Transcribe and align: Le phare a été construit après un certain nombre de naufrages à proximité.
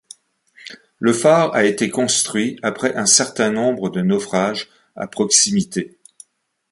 Le 0.97 1.13
phare 1.13 1.53
a 1.53 1.63
été 1.63 1.91
construit 1.91 2.57
après 2.63 2.95
un 2.95 3.05
certain 3.05 3.51
nombre 3.51 3.91
de 3.91 4.01
naufrages 4.01 4.67
à 4.95 5.05
proximité. 5.05 5.95